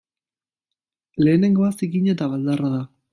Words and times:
Lehenengoa 1.25 1.69
zikina 1.81 2.15
eta 2.17 2.31
baldarra 2.33 2.73
da. 2.77 2.83